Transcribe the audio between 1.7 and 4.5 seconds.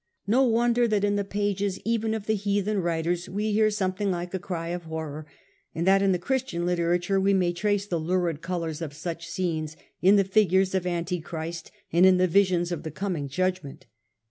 even of the heathen writers we hear something like a